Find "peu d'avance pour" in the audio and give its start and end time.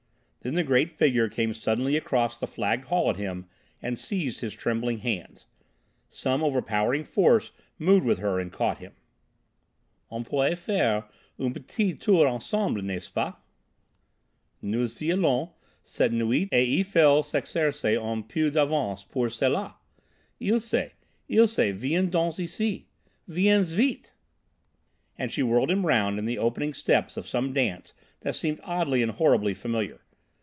18.23-19.29